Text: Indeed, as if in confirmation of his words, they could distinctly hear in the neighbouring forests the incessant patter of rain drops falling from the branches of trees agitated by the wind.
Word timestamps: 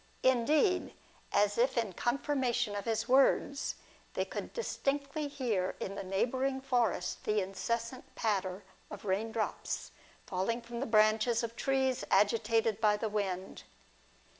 Indeed, 0.23 0.95
as 1.31 1.59
if 1.59 1.77
in 1.77 1.93
confirmation 1.93 2.75
of 2.75 2.85
his 2.85 3.07
words, 3.07 3.75
they 4.15 4.25
could 4.25 4.51
distinctly 4.51 5.27
hear 5.27 5.75
in 5.79 5.93
the 5.93 6.01
neighbouring 6.01 6.59
forests 6.59 7.13
the 7.23 7.39
incessant 7.39 8.15
patter 8.15 8.63
of 8.89 9.05
rain 9.05 9.31
drops 9.31 9.91
falling 10.25 10.59
from 10.63 10.79
the 10.79 10.87
branches 10.87 11.43
of 11.43 11.55
trees 11.55 12.03
agitated 12.09 12.81
by 12.81 12.97
the 12.97 13.09
wind. 13.09 13.61